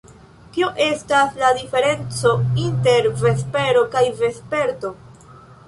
Kio 0.53 0.69
estas 0.85 1.37
la 1.41 1.51
diferenco 1.57 2.33
inter 2.63 3.13
vespero 3.21 3.87
kaj 3.95 4.05
vesperto? 4.25 4.95